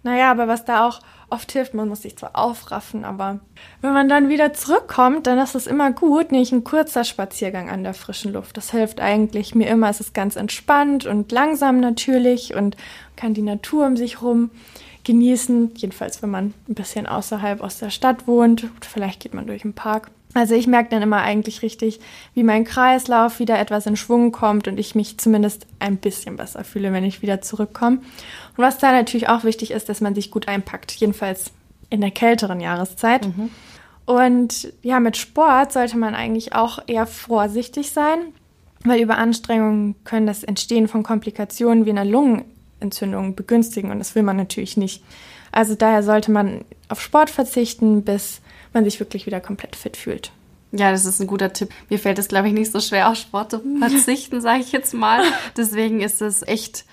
Naja, 0.03 0.31
aber 0.31 0.49
was 0.49 0.65
da 0.65 0.87
auch 0.87 1.01
oft 1.31 1.51
hilft, 1.53 1.75
man 1.75 1.89
muss 1.89 2.03
sich 2.03 2.17
zwar 2.17 2.33
aufraffen, 2.35 3.05
aber 3.05 3.41
wenn 3.81 3.93
man 3.93 4.09
dann 4.09 4.29
wieder 4.29 4.53
zurückkommt, 4.53 5.27
dann 5.27 5.39
ist 5.39 5.55
es 5.55 5.67
immer 5.67 5.93
gut, 5.93 6.33
nicht 6.33 6.53
ein 6.53 6.65
kurzer 6.65 7.05
Spaziergang 7.05 7.71
an 7.71 7.85
der 7.85 7.95
frischen 7.95 8.33
Luft. 8.33 8.57
Das 8.57 8.71
hilft 8.71 9.01
eigentlich 9.01 9.55
mir 9.55 9.69
immer. 9.69 9.89
Es 9.89 10.01
ist 10.01 10.13
ganz 10.13 10.37
entspannt 10.37 11.07
und 11.07 11.33
langsam 11.33 11.81
natürlich 11.81 12.55
und 12.55 12.77
kann 13.17 13.33
die 13.33 13.43
Natur 13.43 13.87
um 13.87 13.97
sich 13.97 14.21
rum 14.21 14.51
genießen. 15.05 15.73
Jedenfalls, 15.77 16.23
wenn 16.23 16.31
man 16.31 16.55
ein 16.69 16.75
bisschen 16.75 17.07
außerhalb 17.07 17.61
aus 17.61 17.79
der 17.79 17.91
Stadt 17.91 18.27
wohnt. 18.27 18.69
Vielleicht 18.81 19.21
geht 19.21 19.35
man 19.35 19.47
durch 19.47 19.63
den 19.63 19.75
Park. 19.75 20.11
Also 20.35 20.55
ich 20.55 20.67
merke 20.67 20.91
dann 20.91 21.03
immer 21.03 21.21
eigentlich 21.21 21.63
richtig, 21.63 22.01
wie 22.35 22.43
mein 22.43 22.65
Kreislauf 22.65 23.39
wieder 23.39 23.59
etwas 23.59 23.87
in 23.87 23.97
Schwung 23.97 24.33
kommt 24.33 24.67
und 24.67 24.79
ich 24.79 24.95
mich 24.95 25.19
zumindest 25.19 25.67
ein 25.79 25.99
bisschen 25.99 26.37
besser 26.37 26.65
fühle, 26.65 26.93
wenn 26.93 27.05
ich 27.05 27.21
wieder 27.21 27.43
zurückkomme. 27.43 27.99
Und 27.99 28.59
was 28.59 28.79
da 28.79 28.93
natürlich 28.93 29.29
auch 29.29 29.45
wichtig 29.45 29.73
ist, 29.73 29.89
dass 29.89 30.01
man 30.01 30.15
sich 30.15 30.31
gut 30.31 30.49
einpackt, 30.49 30.93
jedenfalls 30.93 31.53
in 31.91 32.01
der 32.01 32.11
kälteren 32.11 32.61
Jahreszeit. 32.61 33.27
Mhm. 33.27 33.51
Und 34.07 34.73
ja, 34.83 35.01
mit 35.01 35.17
Sport 35.17 35.73
sollte 35.73 35.99
man 35.99 36.15
eigentlich 36.15 36.55
auch 36.55 36.79
eher 36.87 37.07
vorsichtig 37.07 37.91
sein, 37.91 38.19
weil 38.85 39.01
über 39.01 39.19
Anstrengungen 39.19 39.95
können 40.05 40.27
das 40.27 40.43
Entstehen 40.43 40.89
von 40.89 41.03
Komplikationen 41.03 41.85
wie 41.85 41.91
einer 41.91 42.05
Lungenentzündung 42.83 43.35
begünstigen 43.35 43.91
und 43.91 43.99
das 43.99 44.15
will 44.15 44.23
man 44.23 44.37
natürlich 44.37 44.77
nicht. 44.77 45.03
Also 45.53 45.75
daher 45.75 46.03
sollte 46.03 46.31
man 46.31 46.65
auf 46.89 47.01
Sport 47.01 47.31
verzichten, 47.31 48.03
bis 48.03 48.41
man 48.73 48.85
sich 48.85 48.99
wirklich 49.01 49.27
wieder 49.27 49.41
komplett 49.41 49.77
fit 49.77 49.97
fühlt. 49.97 50.33
Ja, 50.73 50.91
das 50.91 51.05
ist 51.05 51.21
ein 51.21 51.27
guter 51.27 51.53
Tipp. 51.53 51.69
Mir 51.91 51.99
fällt 51.99 52.19
es, 52.19 52.29
glaube 52.29 52.49
ich, 52.49 52.55
nicht 52.55 52.73
so 52.73 52.81
schwer, 52.81 53.11
auf 53.11 53.17
Sport 53.17 53.51
zu 53.51 53.61
verzichten, 53.79 54.41
sage 54.41 54.61
ich 54.61 54.73
jetzt 54.73 54.95
mal. 54.95 55.23
Deswegen 55.57 56.01
ist 56.01 56.23
es 56.23 56.43
echt 56.43 56.87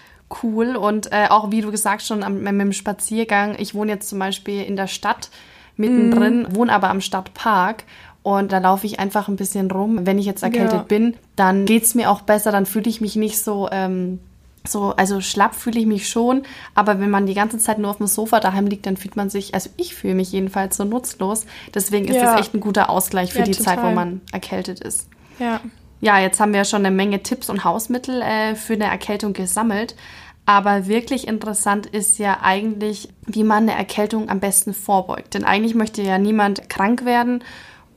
cool. 0.43 0.75
Und 0.75 1.11
äh, 1.13 1.27
auch 1.29 1.51
wie 1.51 1.61
du 1.61 1.71
gesagt 1.71 2.01
schon 2.01 2.21
am, 2.21 2.41
mit 2.41 2.47
dem 2.47 2.73
Spaziergang. 2.73 3.55
Ich 3.57 3.73
wohne 3.73 3.93
jetzt 3.93 4.09
zum 4.09 4.19
Beispiel 4.19 4.63
in 4.63 4.75
der 4.75 4.87
Stadt 4.87 5.29
mittendrin, 5.77 6.41
mm. 6.43 6.55
wohne 6.55 6.73
aber 6.73 6.89
am 6.89 6.99
Stadtpark. 6.99 7.85
Und 8.21 8.51
da 8.51 8.57
laufe 8.57 8.85
ich 8.85 8.99
einfach 8.99 9.29
ein 9.29 9.37
bisschen 9.37 9.71
rum. 9.71 10.05
Wenn 10.05 10.19
ich 10.19 10.25
jetzt 10.25 10.43
erkältet 10.43 10.73
ja. 10.73 10.83
bin, 10.83 11.15
dann 11.37 11.65
geht's 11.65 11.95
mir 11.95 12.11
auch 12.11 12.21
besser, 12.21 12.51
dann 12.51 12.65
fühle 12.65 12.89
ich 12.89 12.99
mich 12.99 13.15
nicht 13.15 13.39
so, 13.39 13.69
ähm, 13.71 14.19
so, 14.67 14.93
also 14.95 15.21
schlapp 15.21 15.55
fühle 15.55 15.79
ich 15.79 15.85
mich 15.85 16.09
schon. 16.09 16.43
Aber 16.75 16.99
wenn 16.99 17.09
man 17.09 17.25
die 17.25 17.33
ganze 17.33 17.57
Zeit 17.57 17.79
nur 17.79 17.91
auf 17.91 17.97
dem 17.97 18.07
Sofa 18.07 18.39
daheim 18.39 18.67
liegt, 18.67 18.85
dann 18.85 18.97
fühlt 18.97 19.15
man 19.15 19.29
sich, 19.29 19.53
also 19.53 19.69
ich 19.77 19.95
fühle 19.95 20.15
mich 20.15 20.31
jedenfalls 20.31 20.77
so 20.77 20.83
nutzlos. 20.83 21.45
Deswegen 21.73 22.07
ist 22.07 22.15
ja. 22.15 22.23
das 22.23 22.41
echt 22.41 22.53
ein 22.53 22.59
guter 22.59 22.89
Ausgleich 22.89 23.31
für 23.31 23.39
ja, 23.39 23.45
die 23.45 23.51
total. 23.51 23.75
Zeit, 23.75 23.85
wo 23.85 23.91
man 23.91 24.21
erkältet 24.31 24.79
ist. 24.79 25.07
Ja. 25.39 25.61
Ja, 26.01 26.17
jetzt 26.19 26.39
haben 26.39 26.53
wir 26.53 26.63
schon 26.63 26.85
eine 26.85 26.95
Menge 26.95 27.23
Tipps 27.23 27.49
und 27.49 27.65
Hausmittel 27.65 28.21
äh, 28.21 28.55
für 28.55 28.73
eine 28.73 28.85
Erkältung 28.85 29.33
gesammelt. 29.33 29.95
Aber 30.45 30.87
wirklich 30.87 31.27
interessant 31.27 31.85
ist 31.85 32.17
ja 32.17 32.39
eigentlich, 32.41 33.09
wie 33.25 33.43
man 33.43 33.69
eine 33.69 33.77
Erkältung 33.77 34.29
am 34.29 34.39
besten 34.39 34.73
vorbeugt. 34.73 35.33
Denn 35.33 35.43
eigentlich 35.43 35.75
möchte 35.75 36.01
ja 36.01 36.17
niemand 36.17 36.69
krank 36.69 37.05
werden. 37.05 37.43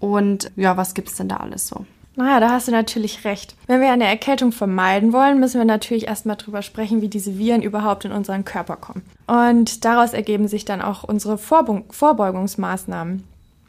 Und 0.00 0.50
ja, 0.56 0.76
was 0.76 0.94
gibt 0.94 1.08
es 1.08 1.14
denn 1.14 1.28
da 1.28 1.36
alles 1.36 1.68
so? 1.68 1.86
Naja, 2.14 2.40
da 2.40 2.50
hast 2.50 2.68
du 2.68 2.72
natürlich 2.72 3.24
recht. 3.24 3.54
Wenn 3.66 3.80
wir 3.80 3.90
eine 3.90 4.04
Erkältung 4.06 4.52
vermeiden 4.52 5.12
wollen, 5.12 5.40
müssen 5.40 5.58
wir 5.58 5.64
natürlich 5.64 6.08
erstmal 6.08 6.36
drüber 6.36 6.60
sprechen, 6.60 7.00
wie 7.00 7.08
diese 7.08 7.38
Viren 7.38 7.62
überhaupt 7.62 8.04
in 8.04 8.12
unseren 8.12 8.44
Körper 8.44 8.76
kommen. 8.76 9.02
Und 9.26 9.84
daraus 9.84 10.12
ergeben 10.12 10.46
sich 10.46 10.64
dann 10.66 10.82
auch 10.82 11.04
unsere 11.04 11.38
Vorbeugungsmaßnahmen. 11.38 13.24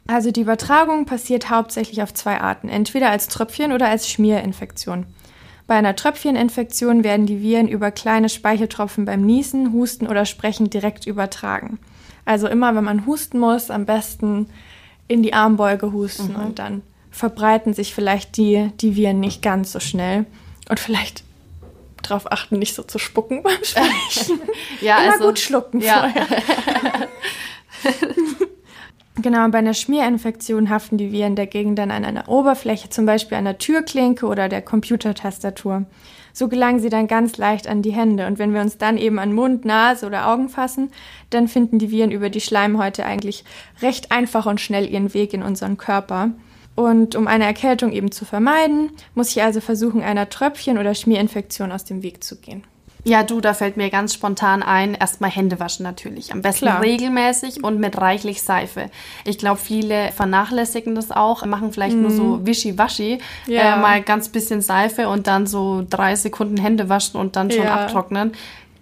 Also 0.06 0.30
die 0.30 0.42
Übertragung 0.42 1.06
passiert 1.06 1.48
hauptsächlich 1.48 2.02
auf 2.02 2.12
zwei 2.12 2.38
Arten, 2.38 2.68
entweder 2.68 3.10
als 3.10 3.28
Tröpfchen 3.28 3.72
oder 3.72 3.88
als 3.88 4.10
Schmierinfektion. 4.10 5.06
Bei 5.66 5.76
einer 5.76 5.96
Tröpfcheninfektion 5.96 7.04
werden 7.04 7.24
die 7.24 7.40
Viren 7.40 7.68
über 7.68 7.90
kleine 7.90 8.28
Speicheltropfen 8.28 9.06
beim 9.06 9.22
Niesen, 9.22 9.72
Husten 9.72 10.06
oder 10.06 10.26
Sprechen 10.26 10.68
direkt 10.68 11.06
übertragen. 11.06 11.78
Also 12.26 12.48
immer, 12.48 12.74
wenn 12.74 12.84
man 12.84 13.06
husten 13.06 13.38
muss, 13.38 13.70
am 13.70 13.86
besten 13.86 14.50
in 15.08 15.22
die 15.22 15.32
Armbeuge 15.32 15.92
husten 15.92 16.34
mhm. 16.34 16.44
und 16.44 16.58
dann 16.58 16.82
verbreiten 17.14 17.74
sich 17.74 17.94
vielleicht 17.94 18.36
die, 18.36 18.70
die 18.80 18.96
Viren 18.96 19.20
nicht 19.20 19.40
ganz 19.40 19.70
so 19.70 19.78
schnell. 19.78 20.26
Und 20.68 20.80
vielleicht 20.80 21.22
darauf 22.02 22.30
achten, 22.30 22.58
nicht 22.58 22.74
so 22.74 22.82
zu 22.82 22.98
spucken 22.98 23.42
beim 23.42 23.56
Sprechen. 23.62 24.40
ja, 24.80 24.98
Immer 24.98 25.12
also, 25.12 25.26
gut 25.26 25.38
schlucken 25.38 25.80
ja. 25.80 26.10
vorher. 26.10 27.08
genau, 29.22 29.48
bei 29.48 29.58
einer 29.58 29.74
Schmierinfektion 29.74 30.70
haften 30.70 30.98
die 30.98 31.12
Viren 31.12 31.36
dagegen 31.36 31.76
dann 31.76 31.92
an 31.92 32.04
einer 32.04 32.28
Oberfläche, 32.28 32.90
zum 32.90 33.06
Beispiel 33.06 33.38
an 33.38 33.44
der 33.44 33.58
Türklinke 33.58 34.26
oder 34.26 34.48
der 34.48 34.62
Computertastatur. 34.62 35.84
So 36.32 36.48
gelangen 36.48 36.80
sie 36.80 36.88
dann 36.88 37.06
ganz 37.06 37.36
leicht 37.36 37.68
an 37.68 37.82
die 37.82 37.92
Hände. 37.92 38.26
Und 38.26 38.40
wenn 38.40 38.52
wir 38.52 38.60
uns 38.60 38.76
dann 38.76 38.98
eben 38.98 39.20
an 39.20 39.32
Mund, 39.32 39.64
Nase 39.64 40.04
oder 40.04 40.26
Augen 40.26 40.48
fassen, 40.48 40.90
dann 41.30 41.46
finden 41.46 41.78
die 41.78 41.92
Viren 41.92 42.10
über 42.10 42.28
die 42.28 42.40
Schleimhäute 42.40 43.06
eigentlich 43.06 43.44
recht 43.82 44.10
einfach 44.10 44.46
und 44.46 44.60
schnell 44.60 44.90
ihren 44.90 45.14
Weg 45.14 45.32
in 45.32 45.44
unseren 45.44 45.76
Körper. 45.76 46.32
Und 46.74 47.14
um 47.14 47.26
eine 47.26 47.44
Erkältung 47.44 47.92
eben 47.92 48.10
zu 48.10 48.24
vermeiden, 48.24 48.90
muss 49.14 49.30
ich 49.30 49.42
also 49.42 49.60
versuchen, 49.60 50.02
einer 50.02 50.28
Tröpfchen- 50.28 50.78
oder 50.78 50.94
Schmierinfektion 50.94 51.70
aus 51.70 51.84
dem 51.84 52.02
Weg 52.02 52.24
zu 52.24 52.36
gehen. 52.36 52.64
Ja, 53.06 53.22
du, 53.22 53.42
da 53.42 53.52
fällt 53.52 53.76
mir 53.76 53.90
ganz 53.90 54.14
spontan 54.14 54.62
ein, 54.62 54.94
erstmal 54.94 55.30
Hände 55.30 55.60
waschen 55.60 55.82
natürlich. 55.82 56.32
Am 56.32 56.40
besten 56.40 56.66
Klar. 56.66 56.80
regelmäßig 56.80 57.62
und 57.62 57.78
mit 57.78 58.00
reichlich 58.00 58.42
Seife. 58.42 58.90
Ich 59.26 59.36
glaube, 59.36 59.60
viele 59.60 60.10
vernachlässigen 60.12 60.94
das 60.94 61.10
auch, 61.10 61.44
machen 61.44 61.70
vielleicht 61.70 61.96
mm. 61.96 62.00
nur 62.00 62.10
so 62.10 62.24
mhm. 62.24 62.46
wischiwaschi, 62.46 63.18
ja. 63.46 63.76
äh, 63.76 63.78
mal 63.78 64.00
ganz 64.00 64.30
bisschen 64.30 64.62
Seife 64.62 65.08
und 65.08 65.26
dann 65.26 65.46
so 65.46 65.84
drei 65.88 66.16
Sekunden 66.16 66.56
Hände 66.56 66.88
waschen 66.88 67.20
und 67.20 67.36
dann 67.36 67.50
schon 67.50 67.64
ja. 67.64 67.74
abtrocknen. 67.74 68.32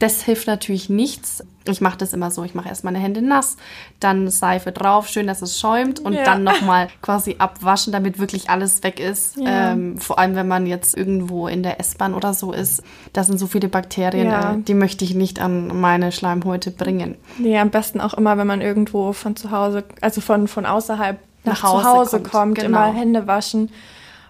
Das 0.03 0.21
hilft 0.21 0.49
natürlich 0.49 0.89
nichts. 0.89 1.45
Ich 1.65 1.81
mache 1.81 1.97
das 1.97 2.13
immer 2.13 2.33
so, 2.33 2.43
ich 2.43 2.57
mache 2.57 2.69
erst 2.69 2.83
meine 2.83 2.99
Hände 2.99 3.23
nass, 3.23 3.57
dann 4.01 4.29
Seife 4.31 4.73
drauf, 4.73 5.07
schön, 5.07 5.29
dass 5.29 5.43
es 5.43 5.61
schäumt 5.61 6.01
und 6.01 6.15
ja. 6.15 6.25
dann 6.25 6.43
nochmal 6.43 6.89
quasi 7.03 7.37
abwaschen, 7.39 7.93
damit 7.93 8.19
wirklich 8.19 8.51
alles 8.51 8.83
weg 8.83 8.99
ist. 8.99 9.37
Ja. 9.37 9.71
Ähm, 9.71 9.99
vor 9.99 10.19
allem, 10.19 10.35
wenn 10.35 10.49
man 10.49 10.67
jetzt 10.67 10.97
irgendwo 10.97 11.47
in 11.47 11.63
der 11.63 11.79
S-Bahn 11.79 12.15
oder 12.15 12.35
so 12.35 12.51
ist, 12.51 12.83
da 13.13 13.23
sind 13.23 13.39
so 13.39 13.47
viele 13.47 13.69
Bakterien, 13.69 14.27
ja. 14.27 14.55
äh, 14.55 14.59
die 14.59 14.75
möchte 14.75 15.05
ich 15.05 15.15
nicht 15.15 15.41
an 15.41 15.81
meine 15.81 16.11
Schleimhäute 16.11 16.73
bringen. 16.73 17.15
Nee, 17.39 17.57
am 17.57 17.71
besten 17.71 18.01
auch 18.01 18.15
immer, 18.15 18.37
wenn 18.39 18.49
man 18.49 18.61
irgendwo 18.61 19.13
von 19.13 19.37
zu 19.37 19.53
Hause, 19.53 19.85
also 20.01 20.21
von, 20.21 20.49
von 20.49 20.67
außerhalb 20.67 21.21
nach, 21.45 21.63
nach 21.63 21.71
Hause, 21.71 21.85
Hause 21.85 22.17
kommt, 22.17 22.31
kommt 22.33 22.55
genau. 22.57 22.67
immer 22.67 22.93
Hände 22.93 23.29
waschen, 23.29 23.71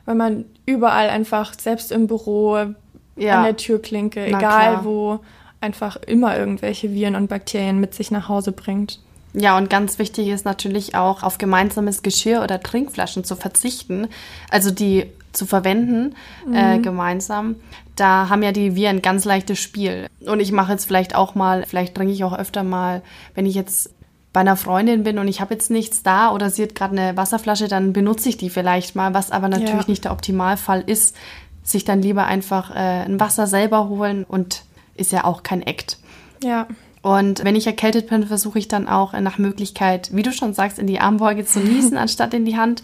weil 0.05 0.17
man 0.17 0.45
überall 0.67 1.09
einfach, 1.09 1.55
selbst 1.59 1.93
im 1.93 2.09
Büro, 2.09 2.57
an 2.57 2.77
der 3.17 3.57
Türklinke, 3.57 4.27
Na, 4.31 4.37
egal 4.37 4.71
klar. 4.73 4.85
wo, 4.85 5.21
einfach 5.63 5.97
immer 5.97 6.37
irgendwelche 6.37 6.93
Viren 6.93 7.17
und 7.17 7.29
Bakterien 7.29 7.81
mit 7.81 7.95
sich 7.95 8.11
nach 8.11 8.29
Hause 8.29 8.53
bringt. 8.53 8.99
Ja, 9.35 9.57
und 9.57 9.71
ganz 9.71 9.99
wichtig 9.99 10.29
ist 10.29 10.45
natürlich 10.45 10.95
auch, 10.95 11.23
auf 11.23 11.39
gemeinsames 11.39 12.03
Geschirr 12.03 12.43
oder 12.43 12.61
Trinkflaschen 12.61 13.25
zu 13.25 13.35
verzichten, 13.35 14.09
also 14.51 14.71
die 14.71 15.07
zu 15.33 15.47
verwenden 15.47 16.15
mhm. 16.47 16.55
äh, 16.55 16.79
gemeinsam. 16.79 17.57
Da 17.97 18.29
haben 18.29 18.43
ja 18.43 18.53
die 18.53 18.77
Viren 18.77 19.01
ganz 19.01 19.25
leichtes 19.25 19.59
Spiel. 19.59 20.07
Und 20.27 20.41
ich 20.41 20.53
mache 20.53 20.73
jetzt 20.73 20.85
vielleicht 20.85 21.15
auch 21.15 21.35
mal, 21.35 21.65
vielleicht 21.67 21.95
trinke 21.95 22.13
ich 22.13 22.25
auch 22.25 22.37
öfter 22.37 22.63
mal, 22.63 23.03
wenn 23.35 23.47
ich 23.47 23.55
jetzt 23.55 23.91
bei 24.33 24.41
einer 24.41 24.57
Freundin 24.57 25.03
bin 25.03 25.19
und 25.19 25.29
ich 25.29 25.41
habe 25.41 25.55
jetzt 25.55 25.71
nichts 25.71 26.03
da 26.03 26.33
oder 26.33 26.49
sie 26.49 26.63
hat 26.63 26.75
gerade 26.75 26.99
eine 26.99 27.17
Wasserflasche, 27.17 27.69
dann 27.69 27.93
benutze 27.93 28.31
ich 28.31 28.39
die 28.39 28.51
vielleicht 28.51 28.97
mal, 28.97 29.13
was 29.13 29.31
aber 29.31 29.49
natürlich 29.49 29.85
ja. 29.85 29.89
nicht 29.91 30.05
der 30.05 30.13
Optimalfall 30.13 30.83
ist, 30.87 31.17
sich 31.63 31.85
dann 31.85 32.03
lieber 32.03 32.25
einfach 32.25 32.71
äh, 32.71 33.05
ein 33.05 33.21
Wasser 33.21 33.47
selber 33.47 33.89
holen 33.89 34.25
und 34.25 34.63
ist 34.95 35.13
ja 35.13 35.25
auch 35.25 35.43
kein 35.43 35.63
Act. 35.63 35.99
Ja. 36.43 36.67
Und 37.03 37.45
wenn 37.45 37.57
ich 37.57 37.67
erkältet 37.67 38.09
bin, 38.09 38.27
versuche 38.27 38.59
ich 38.59 38.69
dann 38.69 38.89
auch 38.89 39.13
nach 39.13 39.39
Möglichkeit, 39.39 40.11
wie 40.13 40.23
du 40.23 40.33
schon 40.33 40.55
sagst, 40.55 40.79
in 40.79 40.87
die 40.87 41.01
Armbeuge 41.01 41.45
zu 41.45 41.61
niesen, 41.61 41.97
anstatt 41.99 42.33
in 42.35 42.45
die 42.45 42.57
Hand. 42.57 42.83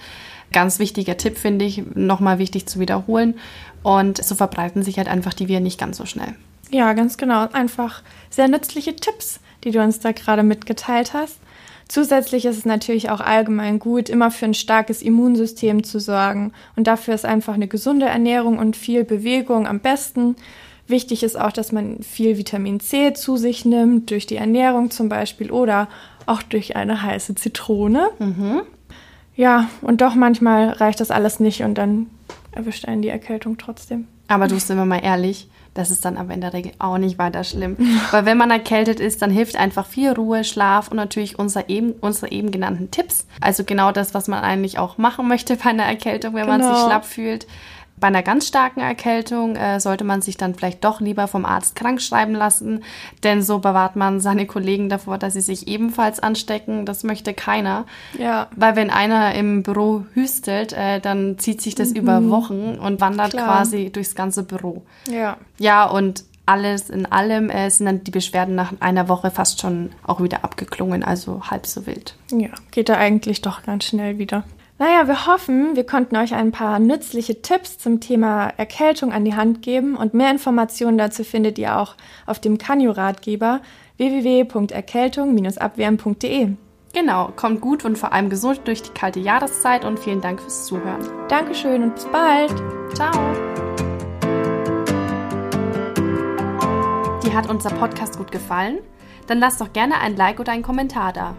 Ganz 0.52 0.78
wichtiger 0.78 1.16
Tipp, 1.16 1.38
finde 1.38 1.64
ich, 1.64 1.82
nochmal 1.94 2.38
wichtig 2.38 2.66
zu 2.66 2.80
wiederholen. 2.80 3.34
Und 3.82 4.22
so 4.22 4.34
verbreiten 4.34 4.82
sich 4.82 4.98
halt 4.98 5.08
einfach 5.08 5.34
die 5.34 5.46
Viren 5.48 5.62
nicht 5.62 5.78
ganz 5.78 5.98
so 5.98 6.06
schnell. 6.06 6.34
Ja, 6.70 6.92
ganz 6.94 7.16
genau. 7.16 7.48
Einfach 7.52 8.02
sehr 8.30 8.48
nützliche 8.48 8.96
Tipps, 8.96 9.40
die 9.64 9.70
du 9.70 9.82
uns 9.82 10.00
da 10.00 10.12
gerade 10.12 10.42
mitgeteilt 10.42 11.14
hast. 11.14 11.38
Zusätzlich 11.88 12.44
ist 12.44 12.58
es 12.58 12.64
natürlich 12.66 13.08
auch 13.08 13.20
allgemein 13.20 13.78
gut, 13.78 14.10
immer 14.10 14.30
für 14.30 14.44
ein 14.44 14.54
starkes 14.54 15.00
Immunsystem 15.00 15.84
zu 15.84 16.00
sorgen. 16.00 16.52
Und 16.76 16.86
dafür 16.86 17.14
ist 17.14 17.24
einfach 17.24 17.54
eine 17.54 17.68
gesunde 17.68 18.06
Ernährung 18.06 18.58
und 18.58 18.76
viel 18.76 19.04
Bewegung 19.04 19.66
am 19.66 19.80
besten. 19.80 20.36
Wichtig 20.88 21.22
ist 21.22 21.38
auch, 21.38 21.52
dass 21.52 21.70
man 21.70 22.02
viel 22.02 22.38
Vitamin 22.38 22.80
C 22.80 23.12
zu 23.12 23.36
sich 23.36 23.64
nimmt, 23.64 24.10
durch 24.10 24.26
die 24.26 24.36
Ernährung 24.36 24.90
zum 24.90 25.08
Beispiel 25.08 25.50
oder 25.50 25.88
auch 26.24 26.42
durch 26.42 26.76
eine 26.76 27.02
heiße 27.02 27.34
Zitrone. 27.34 28.08
Mhm. 28.18 28.62
Ja, 29.36 29.68
und 29.82 30.00
doch 30.00 30.14
manchmal 30.14 30.70
reicht 30.70 31.00
das 31.00 31.10
alles 31.10 31.40
nicht 31.40 31.62
und 31.62 31.76
dann 31.76 32.06
erwischt 32.52 32.86
einen 32.86 33.02
die 33.02 33.08
Erkältung 33.08 33.58
trotzdem. 33.58 34.08
Aber 34.28 34.48
du 34.48 34.58
sind 34.58 34.76
wir 34.76 34.84
mal 34.84 35.02
ehrlich, 35.02 35.48
das 35.74 35.90
ist 35.90 36.04
dann 36.04 36.16
aber 36.16 36.34
in 36.34 36.40
der 36.40 36.52
Regel 36.52 36.72
auch 36.78 36.98
nicht 36.98 37.18
weiter 37.18 37.44
schlimm. 37.44 37.76
Weil 38.10 38.26
wenn 38.26 38.36
man 38.36 38.50
erkältet 38.50 38.98
ist, 38.98 39.22
dann 39.22 39.30
hilft 39.30 39.56
einfach 39.56 39.86
viel 39.86 40.10
Ruhe, 40.10 40.42
Schlaf 40.42 40.88
und 40.88 40.96
natürlich 40.96 41.38
unser 41.38 41.68
eben, 41.68 41.92
unsere 42.00 42.32
eben 42.32 42.50
genannten 42.50 42.90
Tipps. 42.90 43.26
Also 43.40 43.62
genau 43.62 43.92
das, 43.92 44.12
was 44.12 44.26
man 44.26 44.42
eigentlich 44.42 44.78
auch 44.78 44.98
machen 44.98 45.28
möchte 45.28 45.56
bei 45.56 45.70
einer 45.70 45.84
Erkältung, 45.84 46.34
wenn 46.34 46.46
genau. 46.46 46.58
man 46.58 46.62
sich 46.62 46.72
genau. 46.72 46.86
schlapp 46.86 47.04
fühlt. 47.04 47.46
Bei 48.00 48.08
einer 48.08 48.22
ganz 48.22 48.46
starken 48.46 48.80
Erkältung 48.80 49.56
äh, 49.56 49.80
sollte 49.80 50.04
man 50.04 50.22
sich 50.22 50.36
dann 50.36 50.54
vielleicht 50.54 50.84
doch 50.84 51.00
lieber 51.00 51.28
vom 51.28 51.44
Arzt 51.44 51.76
krank 51.76 52.00
schreiben 52.00 52.34
lassen, 52.34 52.84
denn 53.24 53.42
so 53.42 53.58
bewahrt 53.58 53.96
man 53.96 54.20
seine 54.20 54.46
Kollegen 54.46 54.88
davor, 54.88 55.18
dass 55.18 55.34
sie 55.34 55.40
sich 55.40 55.68
ebenfalls 55.68 56.20
anstecken. 56.20 56.86
Das 56.86 57.04
möchte 57.04 57.34
keiner. 57.34 57.86
Ja. 58.18 58.48
Weil 58.56 58.76
wenn 58.76 58.90
einer 58.90 59.34
im 59.34 59.62
Büro 59.62 60.04
hüstelt, 60.14 60.72
äh, 60.72 61.00
dann 61.00 61.38
zieht 61.38 61.60
sich 61.60 61.74
das 61.74 61.90
mhm. 61.90 61.96
über 61.96 62.28
Wochen 62.30 62.78
und 62.80 63.00
wandert 63.00 63.30
Klar. 63.30 63.46
quasi 63.46 63.90
durchs 63.90 64.14
ganze 64.14 64.42
Büro. 64.42 64.82
Ja. 65.10 65.36
Ja, 65.58 65.84
und 65.86 66.24
alles 66.48 66.88
in 66.88 67.04
allem 67.04 67.50
äh, 67.50 67.70
sind 67.70 67.86
dann 67.86 68.04
die 68.04 68.10
Beschwerden 68.10 68.54
nach 68.54 68.72
einer 68.80 69.08
Woche 69.08 69.30
fast 69.30 69.60
schon 69.60 69.90
auch 70.02 70.22
wieder 70.22 70.44
abgeklungen, 70.44 71.04
also 71.04 71.42
halb 71.50 71.66
so 71.66 71.86
wild. 71.86 72.14
Ja, 72.30 72.48
geht 72.70 72.88
da 72.88 72.94
eigentlich 72.94 73.42
doch 73.42 73.62
ganz 73.62 73.84
schnell 73.84 74.18
wieder. 74.18 74.44
Naja, 74.80 75.08
wir 75.08 75.26
hoffen, 75.26 75.74
wir 75.74 75.84
konnten 75.84 76.16
euch 76.16 76.34
ein 76.34 76.52
paar 76.52 76.78
nützliche 76.78 77.42
Tipps 77.42 77.78
zum 77.78 77.98
Thema 77.98 78.52
Erkältung 78.56 79.12
an 79.12 79.24
die 79.24 79.34
Hand 79.34 79.60
geben 79.60 79.96
und 79.96 80.14
mehr 80.14 80.30
Informationen 80.30 80.98
dazu 80.98 81.24
findet 81.24 81.58
ihr 81.58 81.76
auch 81.76 81.96
auf 82.26 82.38
dem 82.38 82.58
Kanyo-Ratgeber 82.58 83.60
www.erkältung-abwehren.de. 83.96 86.50
Genau, 86.94 87.32
kommt 87.34 87.60
gut 87.60 87.84
und 87.84 87.98
vor 87.98 88.12
allem 88.12 88.30
gesund 88.30 88.60
durch 88.66 88.82
die 88.82 88.92
kalte 88.92 89.18
Jahreszeit 89.18 89.84
und 89.84 89.98
vielen 89.98 90.20
Dank 90.20 90.40
fürs 90.40 90.66
Zuhören. 90.66 91.04
Dankeschön 91.28 91.82
und 91.82 91.96
bis 91.96 92.06
bald. 92.06 92.54
Ciao. 92.94 93.10
Dir 97.24 97.34
hat 97.34 97.50
unser 97.50 97.70
Podcast 97.70 98.16
gut 98.16 98.30
gefallen? 98.30 98.78
Dann 99.26 99.40
lass 99.40 99.58
doch 99.58 99.72
gerne 99.72 99.98
ein 100.00 100.16
Like 100.16 100.38
oder 100.38 100.52
einen 100.52 100.62
Kommentar 100.62 101.12
da. 101.12 101.34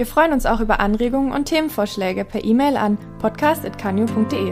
Wir 0.00 0.06
freuen 0.06 0.32
uns 0.32 0.46
auch 0.46 0.60
über 0.60 0.80
Anregungen 0.80 1.30
und 1.30 1.44
Themenvorschläge 1.44 2.24
per 2.24 2.42
E-Mail 2.42 2.78
an 2.78 2.96
podcast.canyu.de. 3.18 4.50